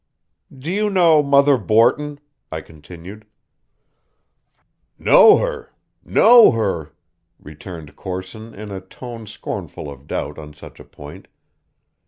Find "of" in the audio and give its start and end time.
9.91-10.07